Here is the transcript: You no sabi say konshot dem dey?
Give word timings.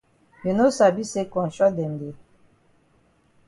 You 0.43 0.53
no 0.53 0.65
sabi 0.77 1.03
say 1.11 1.23
konshot 1.35 1.73
dem 1.75 1.93
dey? 1.99 2.13